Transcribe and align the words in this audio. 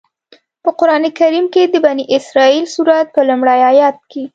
په 0.63 0.69
قرآن 0.79 1.03
کریم 1.19 1.45
کې 1.53 1.63
د 1.67 1.75
بنی 1.85 2.03
اسرائیل 2.17 2.65
سورت 2.75 3.07
په 3.15 3.21
لومړي 3.29 3.59
آيت 3.69 3.97
کې. 4.11 4.23